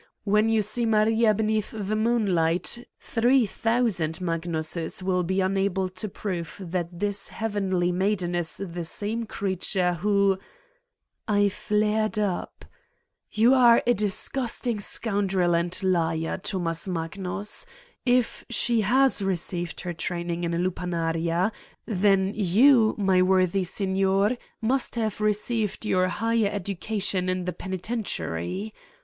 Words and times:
When 0.23 0.49
you 0.49 0.63
see 0.63 0.87
Maria 0.87 1.31
beneath 1.31 1.75
the 1.77 1.95
moon 1.95 2.25
night, 2.33 2.87
3000 3.01 4.19
Magnuses 4.19 5.03
will 5.03 5.21
be 5.21 5.41
unable 5.41 5.89
to 5.89 6.09
prove 6.09 6.55
that 6.59 6.99
this 7.01 7.27
heavenly 7.29 7.91
maiden 7.91 8.33
is 8.33 8.57
the 8.57 8.83
same 8.83 9.27
creature 9.27 9.93
who.,. 9.93 10.39
I 11.27 11.49
flared 11.49 12.17
up: 12.17 12.65
"You 13.29 13.53
are 13.53 13.83
a 13.85 13.93
disgusting 13.93 14.79
scoundrel 14.79 15.53
and 15.55 15.77
liar, 15.83 16.39
Thomas 16.41 16.87
Magnus! 16.87 17.67
If 18.03 18.43
she 18.49 18.81
has 18.81 19.21
received 19.21 19.81
her 19.81 19.93
train 19.93 20.31
ing 20.31 20.43
in 20.45 20.55
a 20.55 20.57
lupanaria, 20.57 21.51
then 21.85 22.31
you, 22.33 22.95
my 22.97 23.21
worthy 23.21 23.65
signor, 23.65 24.31
must 24.61 24.95
have 24.95 25.21
received 25.21 25.85
your 25.85 26.07
higher 26.07 26.49
education 26.51 27.29
in 27.29 27.45
the 27.45 27.53
penitentiary. 27.53 28.73